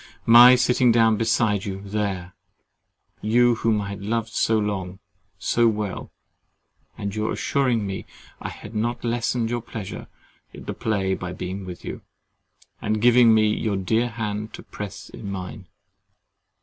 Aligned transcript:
my 0.25 0.55
sitting 0.55 0.91
down 0.91 1.15
beside 1.15 1.63
you 1.63 1.79
there, 1.79 2.33
you 3.21 3.53
whom 3.53 3.79
I 3.79 3.89
had 3.89 4.01
loved 4.01 4.29
so 4.33 4.57
long, 4.57 4.97
so 5.37 5.67
well, 5.67 6.11
and 6.97 7.13
your 7.13 7.31
assuring 7.31 7.85
me 7.85 8.07
I 8.39 8.49
had 8.49 8.73
not 8.73 9.03
lessened 9.03 9.51
your 9.51 9.61
pleasure 9.61 10.07
at 10.55 10.65
the 10.65 10.73
play 10.73 11.13
by 11.13 11.33
being 11.33 11.65
with 11.67 11.85
you, 11.85 12.01
and 12.81 12.99
giving 12.99 13.31
me 13.31 13.45
your 13.53 13.77
dear 13.77 14.09
hand 14.09 14.53
to 14.55 14.63
press 14.63 15.07
in 15.09 15.29
mine! 15.31 15.67